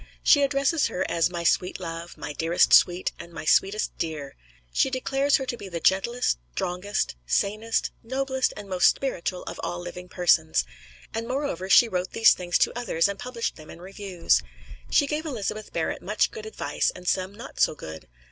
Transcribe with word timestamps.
She 0.23 0.41
addresses 0.41 0.87
her 0.87 1.05
as 1.11 1.29
"My 1.29 1.43
Sweet 1.43 1.79
Love," 1.79 2.17
"My 2.17 2.33
Dearest 2.33 2.73
Sweet," 2.73 3.11
and 3.19 3.31
"My 3.31 3.45
Sweetest 3.45 3.95
Dear." 3.99 4.35
She 4.73 4.89
declares 4.89 5.35
her 5.35 5.45
to 5.45 5.55
be 5.55 5.69
the 5.69 5.79
gentlest, 5.79 6.39
strongest, 6.53 7.15
sanest, 7.27 7.91
noblest 8.01 8.51
and 8.57 8.67
most 8.67 8.95
spiritual 8.95 9.43
of 9.43 9.59
all 9.63 9.79
living 9.79 10.09
persons. 10.09 10.65
And 11.13 11.27
moreover 11.27 11.69
she 11.69 11.87
wrote 11.87 12.13
these 12.13 12.33
things 12.33 12.57
to 12.57 12.75
others 12.75 13.07
and 13.07 13.19
published 13.19 13.57
them 13.57 13.69
in 13.69 13.79
reviews. 13.79 14.41
She 14.89 15.05
gave 15.05 15.23
Elizabeth 15.27 15.71
Barrett 15.71 16.01
much 16.01 16.31
good 16.31 16.47
advice 16.47 16.91
and 16.95 17.07
some 17.07 17.31
not 17.35 17.59
so 17.59 17.75
good. 17.75 18.07